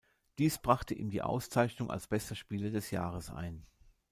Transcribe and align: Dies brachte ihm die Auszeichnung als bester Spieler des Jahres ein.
Dies 0.39 0.57
brachte 0.57 0.95
ihm 0.95 1.11
die 1.11 1.21
Auszeichnung 1.21 1.91
als 1.91 2.07
bester 2.07 2.33
Spieler 2.33 2.71
des 2.71 2.89
Jahres 2.89 3.29
ein. 3.29 3.67